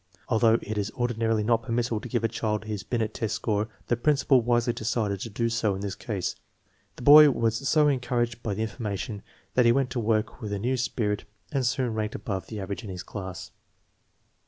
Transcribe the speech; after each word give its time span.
Although 0.29 0.57
it 0.63 0.79
is 0.79 0.89
ordi 0.97 1.13
narily 1.13 1.45
not 1.45 1.61
permissible 1.61 1.99
to 2.01 2.09
give 2.09 2.23
a 2.23 2.27
child 2.27 2.65
his 2.65 2.81
Binet 2.81 3.13
test 3.13 3.35
score, 3.35 3.67
the 3.85 3.95
principal 3.95 4.41
wisely 4.41 4.73
decided 4.73 5.19
to 5.19 5.29
do 5.29 5.47
so 5.47 5.75
in 5.75 5.81
this 5.81 5.93
case. 5.93 6.35
The 6.95 7.03
boy 7.03 7.29
was 7.29 7.69
so 7.69 7.87
encouraged 7.87 8.41
by 8.41 8.55
the 8.55 8.63
information 8.63 9.21
that 9.53 9.65
he 9.65 9.71
went 9.71 9.91
to 9.91 9.99
work 9.99 10.41
with 10.41 10.53
a 10.53 10.57
new 10.57 10.75
spirit 10.75 11.25
and 11.51 11.63
soon 11.63 11.93
ranked 11.93 12.15
above 12.15 12.47
the 12.47 12.59
average 12.59 12.83
in 12.83 12.89
his 12.89 13.03
class. 13.03 13.51